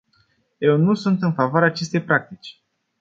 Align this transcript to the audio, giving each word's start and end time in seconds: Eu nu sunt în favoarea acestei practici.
Eu 0.59 0.77
nu 0.79 0.93
sunt 0.93 1.21
în 1.21 1.33
favoarea 1.33 1.67
acestei 1.67 2.03
practici. 2.03 2.63